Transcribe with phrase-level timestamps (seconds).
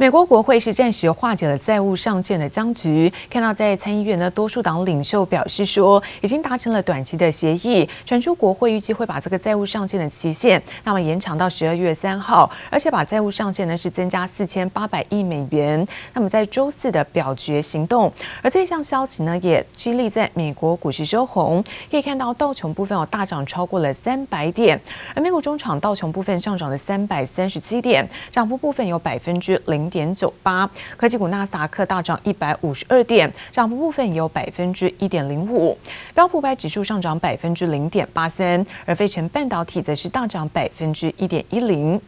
[0.00, 3.12] 美国国会是暂时化解了债务上限的僵局。
[3.28, 7.88] 看到在参议院呢，多数党领袖表示说，已经达成了短期的协议。
[8.06, 15.84] 传出国会预计会把这个债务上限的期限，那么延长到十二月三号，而且把债务上限呢是增加四千八百亿美元。
[16.14, 21.60] 那么在周四的表决行动，而这项消息呢也激励在美国股市收红。
[21.90, 24.80] 可以看到道琼部分有大涨超过了三百点，
[25.12, 29.87] 而美股中场道琼部分上涨了三百三十七点，涨幅部分有百分之零。
[29.88, 35.76] 点九八，科技股纳斯达克大涨一百五十二点，涨幅部分有百分之一点零五。
[36.14, 42.00] 标普百指数上涨百分之零点八三，而费城半导体则是大涨百分之一点一零。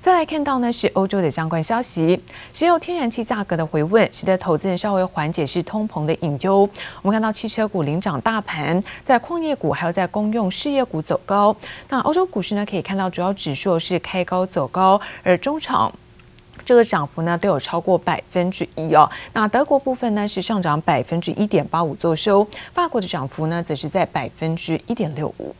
[0.00, 2.20] 再来看到呢是欧洲的相关消息，
[2.52, 6.68] 石油天然气价格的回稳，使得投资人稍微缓解是通膨的隐忧。
[7.00, 11.56] 我们看到汽车股领涨大盘，在矿业股还有在公用事业股走高。
[11.88, 15.90] 那欧洲股市呢可以看到主要指数是开高走高，而中场。
[16.65, 19.09] 这个涨幅呢都有超过百分之一哦。
[19.33, 25.55] 那德国部分呢是上涨百分之一点八五作收，法国的涨幅呢则是在百分之一点六五。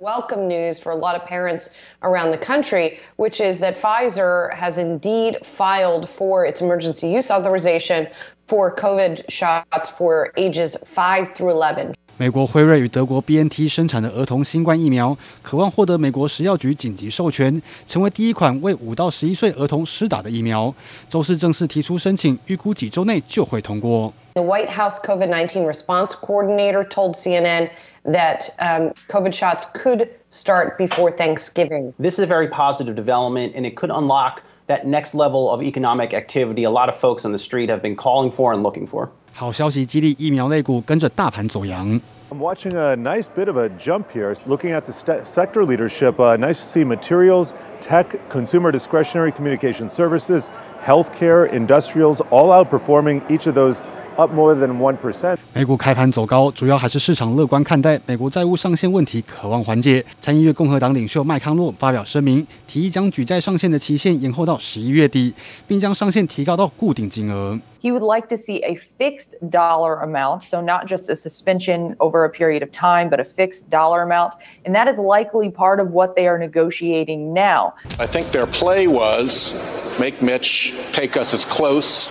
[0.00, 1.70] Welcome news for a lot of parents
[2.02, 8.06] around the country, which is that Pfizer has indeed filed for its emergency use authorization
[8.46, 11.94] for COVID shots for ages five through eleven.
[12.23, 20.73] 美国辉瑞与德国 BNT 生产的儿童新冠疫苗，渴望获得美国食药局紧急授权，成为第一款为五到十一岁儿童施打的疫苗。
[21.09, 24.13] 周四正式提出申请，预估几周内就会通过。
[24.35, 27.67] The White House COVID-19 response coordinator told CNN
[28.05, 31.91] that um, COVID shots could start before Thanksgiving.
[32.01, 36.13] This is a very positive development, and it could unlock that next level of economic
[36.13, 39.09] activity a lot of folks on the street have been calling for and looking for.
[39.35, 41.99] 好消息激励疫苗类股跟着大盘走扬。
[42.33, 44.35] I'm watching a nice bit of a jump here.
[44.47, 50.49] Looking at the sector leadership, uh, nice to see materials, tech, consumer discretionary communication services,
[50.81, 53.77] healthcare, industrials, all outperforming each of those
[54.16, 55.38] up more than one percent.
[55.54, 60.04] 美股开盘走高，主要还是市场乐观看待美国债务上限问题，渴望缓解。
[60.20, 65.32] 参议院共和党领袖麦康诺发表声明，提议将举债上限的期限延后到十一月底，
[65.66, 67.58] 并将上限提高到固定金额。
[67.80, 72.28] He would like to see a fixed dollar amount, so not just a suspension over a
[72.28, 74.32] period of time, but a fixed dollar amount.
[74.64, 77.74] And that is likely part of what they are negotiating now.
[78.00, 79.54] I think their play was
[80.00, 82.10] make Mitch take us as close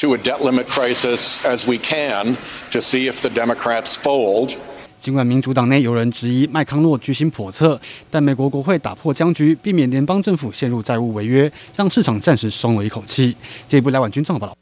[0.00, 2.36] to a debt limit crisis as we can
[2.70, 4.56] to see if the Democrats fold.
[4.98, 7.80] 尽管民主党内有人质疑麦康诺居心叵测，
[8.10, 13.36] 但美国国会打破僵局，避免联邦政府陷入债务违约，让市场暂时松了一口气。
[13.68, 14.54] 这一步来晚军综合报道。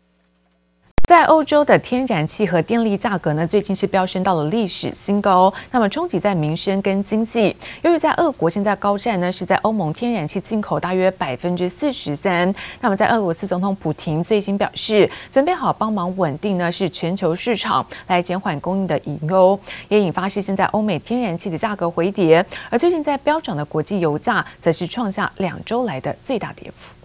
[1.08, 5.50] 在欧洲的天然气和电力价格呢，最近是飙升到了历史新高。
[5.70, 7.56] 那么冲击在民生跟经济。
[7.80, 12.54] 由于在俄国现在高战呢，是在欧盟天然气进口大约百分之四十三。
[12.82, 19.58] 那么在俄罗斯总统普廷最新表示，准备好帮忙稳定呢是全球市场，来减缓供应的隐忧，
[19.88, 22.44] 也引发是现在欧美天然气的价格回跌。
[22.68, 26.97] 而最近在飙涨的国际油价，则是创下两周来的最大跌幅。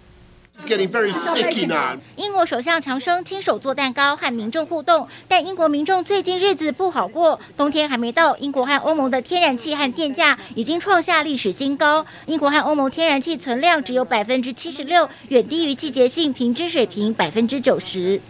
[2.16, 7.40] 英国首相强生亲手做蛋糕和民众互动，但英国民众最近日子不好过。
[7.58, 12.06] 冬天还没到，英国和欧盟的天然气和电价已经创下历史新高。
[12.28, 18.22] 英国和欧盟天然气存量只有百分之七十六，远低于季节性平均水平百分之九十。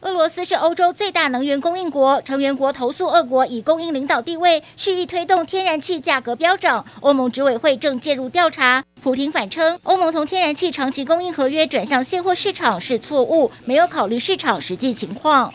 [0.00, 6.84] 俄罗斯是欧洲最大能源供应国，成员国投诉俄国以供应领导地位，蓄意推动天然气价格飙涨。
[7.02, 8.82] 欧盟执委会正介入调查。
[9.00, 15.54] 普廷反称，欧盟从天然气长期供应合约转向现货市场是错误，没有考虑市场实际情况。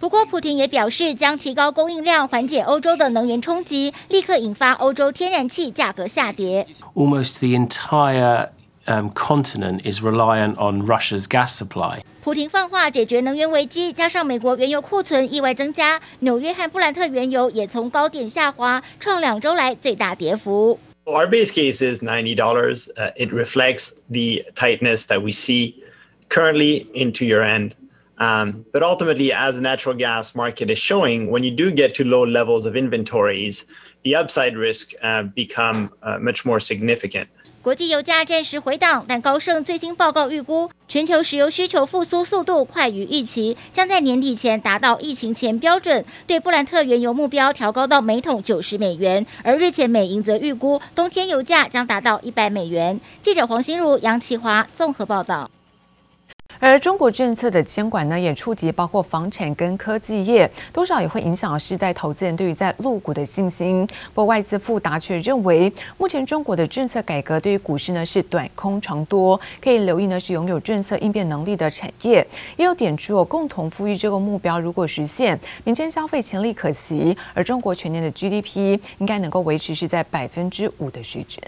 [0.00, 6.66] 不过，普廷也表示将提高供应量，缓解欧洲的能源冲击，立刻引发欧洲天然气价格下跌。
[6.94, 8.48] Almost the entire
[9.14, 11.98] continent is reliant on Russia's gas supply。
[12.22, 20.78] 普廷放话解决能源危机，加上美国原油库存意外增加，纽约和布兰特原油也从高点下滑，创两周来最大跌幅。
[21.08, 22.90] Our base case is ninety dollars.
[23.16, 25.82] It reflects the tightness that we see
[26.28, 27.74] currently into year end.
[28.18, 32.04] Um, but ultimately, as the natural gas market is showing, when you do get to
[32.04, 33.64] low levels of inventories,
[34.02, 37.30] the upside risk uh, become uh, much more significant.
[37.60, 49.26] 国际油价暂时回档，但高盛最新报告预估，全球石油需求复苏速度快于预期，将在年底前达到疫情前标准，对布兰特原油目标调高到每桶九十美元。
[49.42, 52.98] 而日前美银则预估，冬天油价将达到一百美元。
[53.20, 55.50] 记者黄心如、杨启华综合报道。
[56.60, 63.86] 而中国政策的监管呢，也触及包括房产跟科技业，多少也会影响世代投资人对于在陆股的信心。
[64.12, 72.26] 不过外资富达却认为，目前中国的政策改革对于股市呢是短空长多，可以留意呢是拥有政策应变能力的产业。
[72.56, 81.40] 也有点出哦，共同富裕这个目标如果实现，民间消费潜力可期，而中国全年的 GDP 应该能够维持是在百分之五的水准。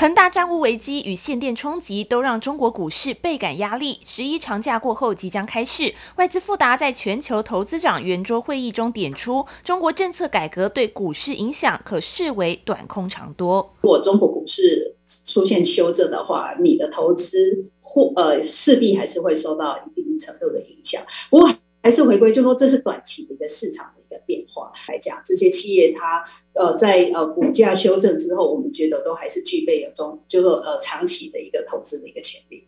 [0.00, 3.98] 恒大债务危机与限电冲击都让中国股市倍感压力。
[4.06, 13.74] 十一长假过后即将开市，外资富达在全球投资长圆桌会议中点出，中国政策改革对股市影响可视为短空长多。
[13.80, 21.02] 如果中国股市出现修正的话，你的投资或呃势必还是会受到一定程度的影响。
[21.28, 21.50] 不过
[21.82, 23.90] 还是回归，就说这是短期的一个市场。
[24.08, 26.22] 的变化来讲，这些企业它
[26.54, 32.64] 呃在呃股价修正之后，我们觉得都还是具备有中，就是说呃长期的一个投资的一个潜力。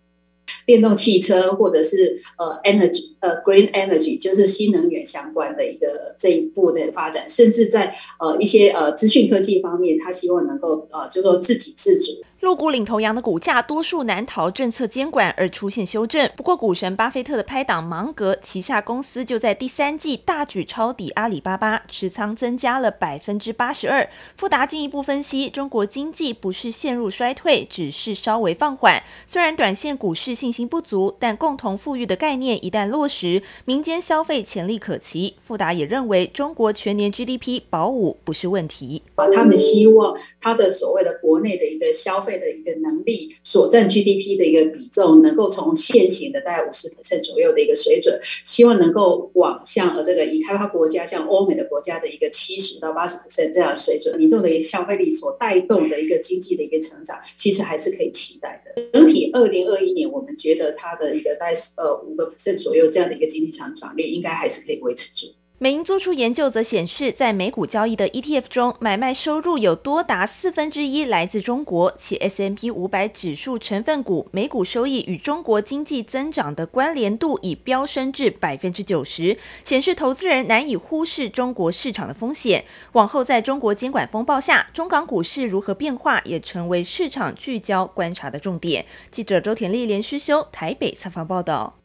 [0.67, 12.21] 电动汽车或者是呃 energy 呃 green energy，就是新能源相关的一个这一步的发展，甚至在呃一些呃资讯科技方面，它希望能够呃就说自给自足。
[12.41, 24.09] 陆股领头羊的股价多数难逃政策监管而出现修正，不过股神巴菲特的拍档芒格旗下公司就在第三季大举抄底阿里巴巴，持仓增加了百分之八十二。
[24.39, 29.03] 富达进一步分析，中国经济不是陷入衰退，只是稍微放缓。
[29.27, 35.37] 虽然短线股市信心不足，但共同富裕的概念一旦落实，民间消费潜力可期。
[35.47, 39.03] 富达也认为，中国全年 GDP 保五不是问题。
[39.35, 42.30] 他们希望他的所谓的国内的一个消费。
[42.38, 58.83] 的一个能力所占 GDP 的一个比重，能够从现行的大概五十 percent 左右的一个水准，希望能够往像呃这个已开发国家，像欧美的国家的一个七十到八十 percent 这样的水准，民众的一个消费力所带动的一个经济的一个成长，其实还是可以期待的。
[58.93, 65.33] 整体二零二一年，我们觉得它的一个大概呃五个 percent 左右这样的一个经济成长率，应该还是可以维持住。
[65.62, 82.65] 美银做出研究则显示，在美股交易的 ETF 中，买卖收入有多达四分之一来自中国，且 S&P 五百指数成分股每股收益与中国经济增长的关联度已飙升至百分之九十，显示投资人难以忽视中国市场的风险。
[82.93, 88.87] 往后在中国监管风暴下，中港股市如何变化，也成为市场聚焦观察的重点。
[89.11, 91.80] 记者周田丽连续修台北采访报道。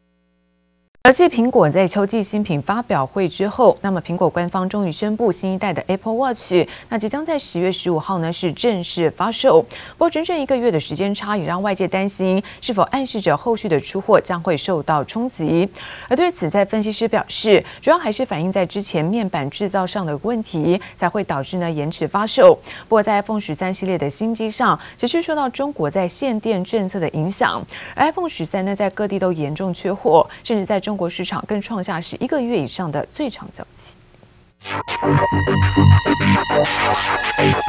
[1.06, 9.62] 而继苹果在秋季新品发表会之后，那么苹果官方终于宣布新一代的 Apple Watch，那即将在十月十五号呢是正式发售。
[9.62, 15.69] 不过整整一个月的时间差，也让外界担心是否暗示着后续的出货将会受到冲击。
[16.10, 22.58] 而对此，在分析师表示，主要还是反映在之前面板制造上的问题，才会导致呢延迟发售。
[22.90, 27.63] 不过在 iPhone 十三系列的新机上，持续受到中国在限电政策的影响，
[27.94, 30.94] 而 iPhone 十三呢在各地都严重缺货，甚至在中。
[30.95, 33.95] 中国市场更创下是一个月以上的最长交期。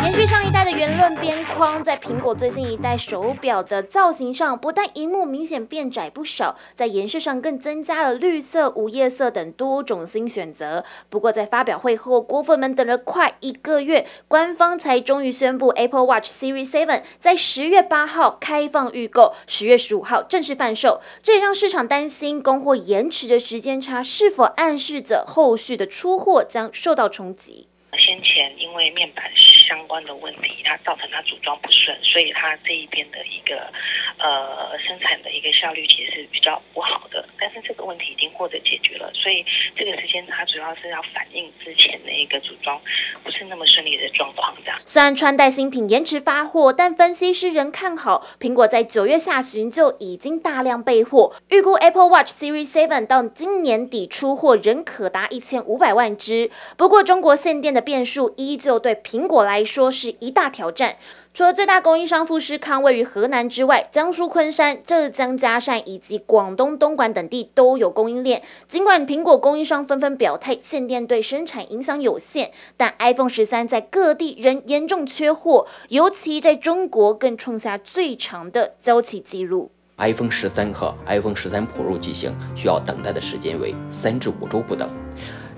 [0.02, 10.84] 延续上一代的圆润边框，在苹果最新一代手表的造型上，不但荧幕明显变窄不少，在颜色上更增加了绿色、无夜色等多种新选择。
[11.10, 21.00] 不过，在发表会后，果粉们等了快一个月，官方才终于宣布 Apple Watch Series 7在十月八号开放预购，十月十五号正式贩售。
[21.22, 27.66] 这也让市场担心供货延迟的时间差，是否暗示着后续的出货将受到冲击。
[27.98, 33.72] 先前因为面板相关的问题，它造成它组装不顺，所以它这一边的一个
[34.18, 37.25] 呃生产的一个效率其实是比较不好的。
[37.46, 39.44] 但是这个问题已经获得解决了，所以
[39.76, 42.76] 这个时间它主要是要反映之前的一个组装
[43.22, 44.52] 不是那么顺利的状况。
[44.64, 56.50] 这样，虽然穿戴新品延迟发货，但分析师仍看好苹果在九月下旬就已经大量备货，预估 Apple Watch Series 7到今年底出货仍可达一千五百万只。
[56.76, 60.96] 不过中国限电的变数依旧对苹果来说是一大挑战。
[61.36, 68.40] 除了最大供应商富士康位于河南之外，江苏昆山、浙江嘉善以及广东东莞等地都有供应链。
[68.66, 79.70] 尽管苹果供应商纷纷表态限电对生产影响有限，但 iPhone 十三在各地仍严重缺货，尤其在中国更创下最长的交期记录。
[79.98, 84.88] iPhone 十三和 iPhone 十三 Pro 机型需要等待的时间为三至五周不等。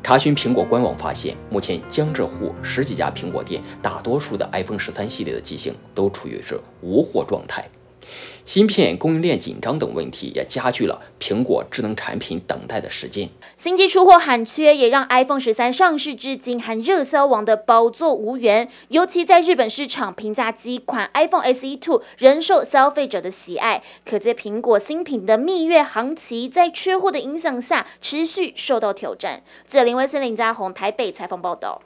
[0.02, 7.69] 查询苹果官网发现，目前江浙沪十几家苹果店，大多数的 iPhone 十三系列的机型都处于是无货状态。
[8.49, 13.28] 芯片供应链紧张等问题也加剧了苹果智能产品等待的时间。
[13.59, 18.67] 新机出货罕缺，也让 iPhone 十三上市至今还热销王的宝座无缘。
[18.88, 23.83] 尤其在日本市场，平价机款 iPhone SE Two 仍受消费者的喜爱。
[24.07, 29.43] 可见苹果新品的蜜月行情，在缺货的影响下，持续受到挑战。
[29.67, 31.83] 记者林威森、林家宏台北采访报道。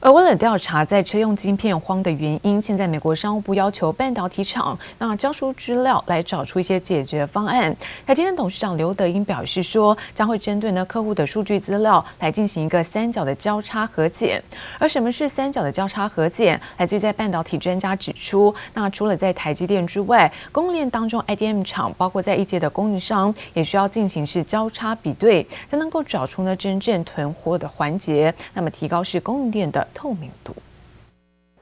[0.00, 7.76] 而为了调查在车用晶片荒的原因，现在美国商务部要求半导体厂那交出资料来找出一些解决方案。
[8.06, 14.40] 台积电董事长刘德英表示说，将会针对呢客户的数据资料来进行一个三角的交叉核检。
[14.78, 16.60] 而什么是三角的交叉核检？
[16.76, 30.54] 来自于在半导体专家指出，那除了在台积电之外，供应链当中 IDM 厂包括在一阶的供应商也需要进行是交叉比对，才能够找出呢真正囤货的环节，那么提高是供应链的透明度。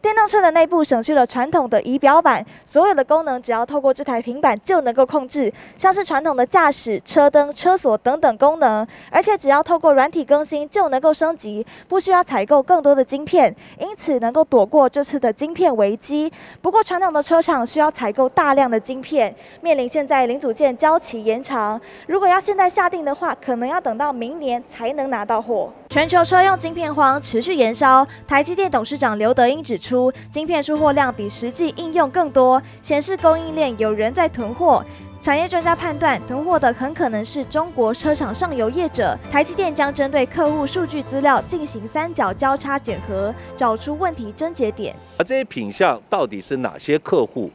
[0.02, 16.32] 电动车的内部省去了传统的仪表板，所有的功能只要透过这台平板就能够控制，像是传统的驾驶、车灯、车锁等等功能，而且只要透过软体更新就能够升级，不需要采购更多的晶片，因此能够躲过这次的晶片危机。
[16.62, 25.72] 不过传统的车厂需要采购大量的晶片，面临现在零组件交期延长，如果要现在下定的话，可能要等到明年才能拿到货。
[25.96, 34.84] 全球车用晶片荒持续延烧，台积电董事长刘德英指出，晶片出货量比实际应用更多，显示供应链有人在囤货。
[35.22, 39.18] 产业专家判断，囤货的很可能是中国车厂上游业者。
[39.30, 44.94] 台积电将针对客户数据资料进行三角交叉检核，找出问题症结点。
[45.16, 47.50] 而这些品项到底是哪些客户？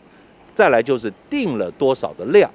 [0.55, 2.49] 再来就是订了多少的量，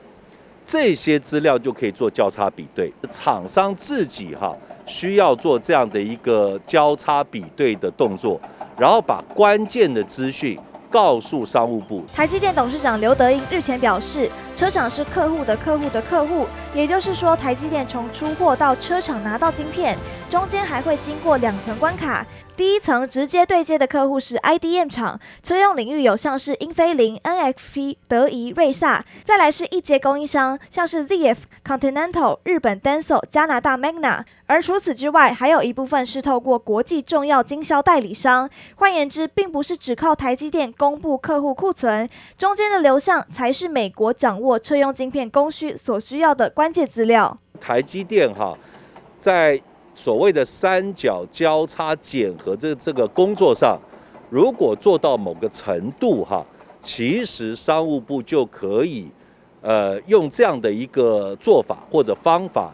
[0.65, 2.93] 这些资料就可以做交叉比对。
[3.09, 4.53] 厂商自己哈。
[4.87, 8.41] 需要做这样的一个交叉比对的动作，
[8.79, 12.05] 然后把关键的资讯告诉商务部。
[12.15, 19.99] 台积电董事长刘德英日前表示，车厂是客户的客户的客户，也就是说，台积电从出货到车厂拿到晶片，
[20.29, 22.27] 中间还会经过两层关卡。
[22.57, 34.25] 第一层直接对接的客户是 IDM 厂，车用领域有像是英飞凌、NXP、德仪、瑞萨；再来是一阶供应商，像是 ZF、Continental、日本 Denso、加拿大 Magna。
[34.47, 38.49] 而除此之外，还有一部分是透过国际重要经销代理商。
[38.77, 47.37] 换言之，并不是只靠台积电公布客户库存，中间的流向才是美国掌握车用晶片供需所需要的关键资料。
[47.61, 48.57] 台积电哈，
[49.19, 49.61] 在
[49.97, 53.81] 所谓的三角交叉检核这这个工作上，
[54.29, 56.45] 如果做到某个程度哈，
[56.83, 59.09] 其实商务部就可以，
[59.63, 62.71] 呃，用这样的一个做法或者方法，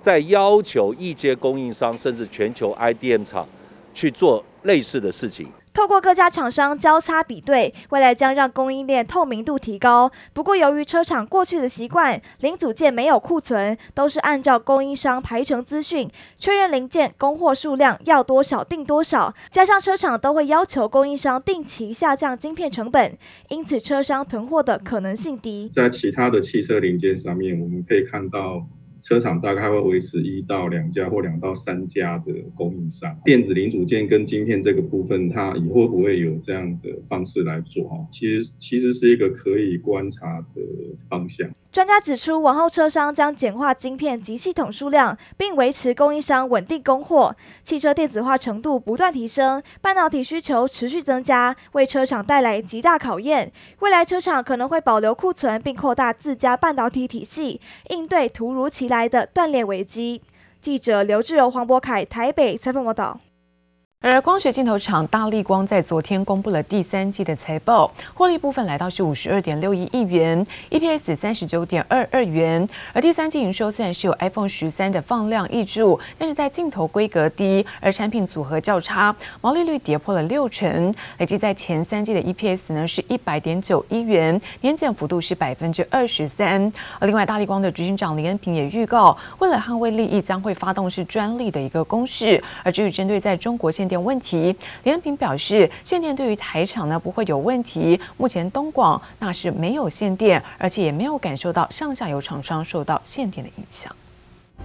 [0.00, 3.44] 在要求一些供应商甚至全球 IDM 厂
[3.92, 5.48] 去做类似的事情。
[5.74, 10.10] 透过各家厂商交叉比对，未来将让供应链透明度提高。
[10.32, 19.34] 不过，由于车厂过去的习惯，零组件没有库存，都是按照供应商排程资讯确认零件供货数量要多少订多少。
[19.50, 23.16] 加上车厂都会要求供应商定期下降晶片成本，
[23.48, 25.70] 因此车商囤货的可能性低。
[25.72, 28.66] 在其他的汽车零件上面，我们可以看到。
[29.02, 37.96] 车厂大概会维持一到两家或两到三家的供应商，电子零组件跟晶片这个部分，它以后不会有这样的方式来做哈。
[38.12, 40.62] 其实其实是一个可以观察的
[41.08, 41.50] 方向。
[41.72, 47.34] 专家指出，往后车商将简化晶片及系统数量，并维持供应商稳定供货。
[47.64, 53.50] 汽车电子化程度不断提升，半导体需求持续增加，为车厂带来极大考验。
[53.78, 60.20] 未来车厂可能会保留库存，并扩大自家半导体体系，应对突如其来的断裂危机。
[60.60, 63.18] 记者刘志柔、黄博凯台北采访报道。
[64.04, 72.68] 而光学镜头厂大立光在昨天公布了第三季的财报，获利部分来到是五十二点六一亿元，EPS 三十九点二二元。
[72.92, 80.92] 而第三季营收虽然是有 iPhone 十三的放量挹注，但是在镜头规格低，而产品组合较差，毛利率跌破了六成。
[81.18, 86.60] 累计在前三季的 EPS 呢是一百点九一元，年减幅度是百分之二十三。
[86.98, 92.42] 而另外，大立光的执行长林恩平也预告，为了捍卫利益，将会发动是专利的一个攻势。
[92.64, 98.00] 而至于针对在中国现点问题，林恩平表示，限电对于台厂呢不会有问题。
[98.16, 103.94] 目前东广那是没有限电，而且也没有感受到上下游厂商受到限电的影响。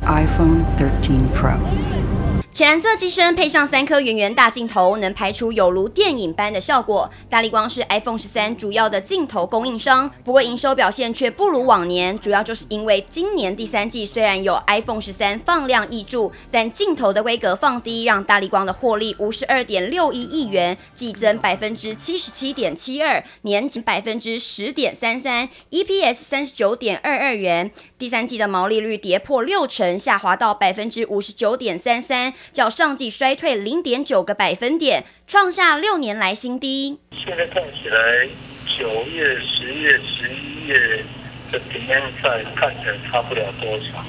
[0.04, 2.17] iPhone 13 Pro。
[2.50, 7.08] 浅蓝色机身配上三颗圆圆大镜头，能拍出有如电影般的效果。
[7.30, 27.70] 大力光是 iPhone 十三主要的镜头供应商，不过营收表现却不如往年，主要就是因为今年第三季虽然有 iPhone 十三放量挹注，但镜头的规格放低，让大力光的获利五十二点六一亿元，季增百分之七十七点七二，年仅百分之十点三三，EPS 三十九点二二元。
[28.00, 37.00] 第三季的毛利率跌破六成，下滑到百分之五十九点三三，较上季衰退零点九个百分点，创下六年来新低。
[37.12, 38.28] 现在看起来，
[38.66, 41.04] 九月、十月、十一月
[41.52, 44.04] 的平面赛看起来差不了多少。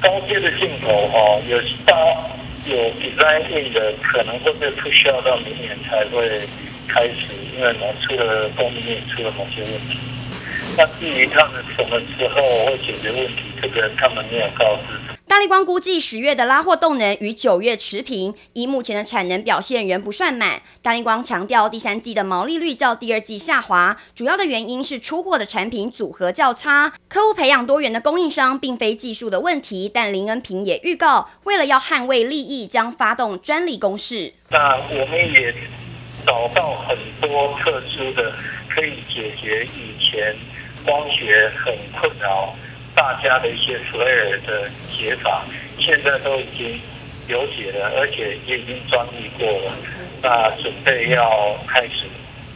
[0.00, 1.96] 高阶的镜头哈，有大
[2.66, 6.40] 有 design 的，可能会被 push 到明年才会
[6.88, 7.26] 开始，
[7.56, 9.98] 因为某出了供应链出了某些问题。
[10.76, 14.98] 那至于他们什么时候会解决问题，这个他们没有告知。
[15.32, 20.60] 大立光估计十月的拉货动能与九月持平，以目前的产能表现仍不算满。
[20.82, 26.92] 大立光强调，第三季的毛利率较第二季下滑，主要的原因是出货的产品组合较差。
[27.08, 34.34] 客户培养多元的供应商，并非技术的问题，但林恩平也预告，为了要捍卫利益，将发动专利攻势。
[34.50, 35.54] 那我们也
[36.26, 38.34] 找到很多特殊的
[38.68, 40.36] 可以解决以前。
[40.84, 42.54] 光学很困扰
[42.94, 45.44] 大家的一些 FLA 的解法，
[45.78, 46.80] 现在都已经
[47.28, 49.72] 有解了，而且也已经专利过了。
[50.22, 52.06] 那准备要开始，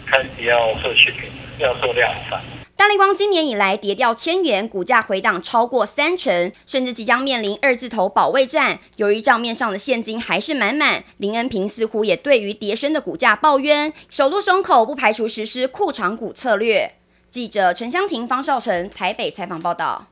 [0.07, 2.40] 开始要做视频，要做量产。
[2.76, 8.78] 大立光今年以来跌掉千元，股价回档超过三成，甚至即将面临二字头保卫战。
[8.97, 16.93] 由于账面上的现金还是满满，林恩平似乎也对于跌升的股价抱怨，首度松口，不排除实施库藏股策略。
[17.31, 20.07] 记者陈香婷、方少成台北采访报道。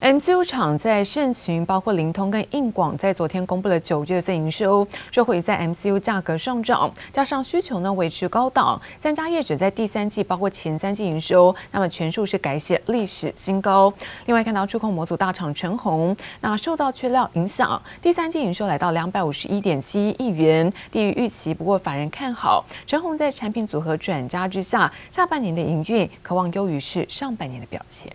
[0.00, 13.92] MCU 厂在盛群，包括灵通跟应广，在昨天公布了九月份营收，受惠于在 MCU 价格上涨，加上需求呢维持高档，三家业者在第三季，包括前三季营收，那么全数是改写历史新高。
[14.26, 21.52] 另外看到触控模组大厂陈红，那受到缺料影响，第三季营收来到两百五十一点七一亿元，低于预期。
[21.52, 28.12] 不过法人看好陈红在产品组合转佳之下，下半年的营运可望优于是上半年的表现。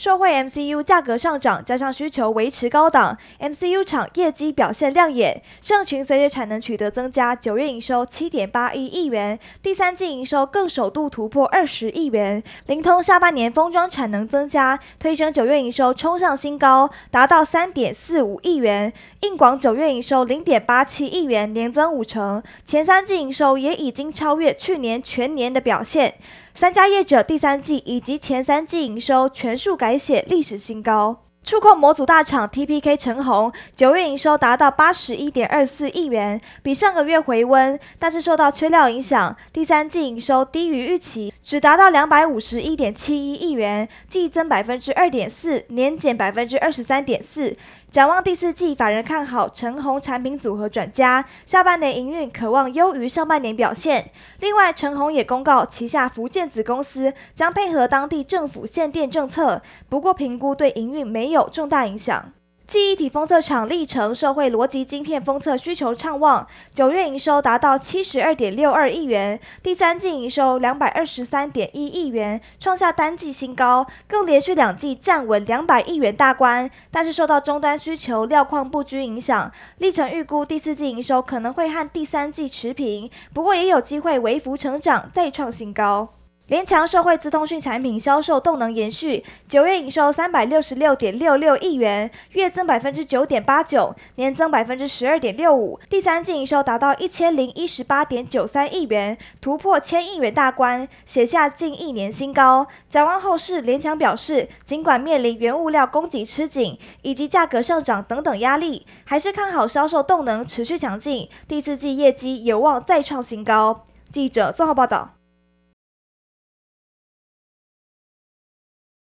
[0.00, 5.42] 受惠 MCU 价格上涨，加上需求维持高档，MCU 厂业绩表现亮眼。
[5.60, 12.42] 盛群随着产能取得增加，九月营收七点八一亿元，第三季营收更首度突破二十亿元。
[12.64, 18.90] 灵通下半年封装产能增加，推升九月营收冲上新高，达到三点四五亿元。
[19.20, 26.14] 应广九月营收零点八七亿元，年增五成，前三季营收也已经超越去年全年的表现。
[26.54, 31.22] 三家业者第三季以及前三季营收全数改写历史新高。
[31.42, 47.56] 触控模组大厂 TPK 成鸿九月营收达到八十一点二四亿元，比上个月回温，但是受到缺料影响，第三季营收低于预期，只达到两百五十一点七一亿元，季增百分之二点四，年减百分之二十三点四。
[47.90, 54.12] 展望第四季，法人看好陈红产品组合转佳，下半年营运渴望优于上半年表现。
[54.38, 62.32] 另外，陈红也公告旗下福建子公司将配合当地政府限电政策，不过评估对营运没有重大影响。
[62.70, 76.70] 记忆体封测厂力成受惠逻辑晶片封测需求畅旺，九月营收达到七十二点六二亿元，第三季营收两百二十三点一亿元，创下单季新高，更连续两季站稳两百亿元大关。
[76.92, 86.19] 但是受到终端需求料况不均影响，力成预估第四季营收可能会和第三季持平，不过也有机会微幅成长，再创新高。
[86.50, 95.78] 联强社会资通讯产品销售动能延续，九月营收三百六十六点六六亿元，月增百分之九点八九，年增百分之十二点六五。
[95.88, 102.66] 第三季营收达到一千零一十八点九三亿元，突破千亿元大关，写下近一年新高。
[102.88, 113.86] 展望后市，联强表示，尽管面临原物料供给吃紧以及价格上涨等等压力，还是看好销售动能持续强劲，第四季业绩有望再创新高。
[114.10, 115.19] 记者综合报道。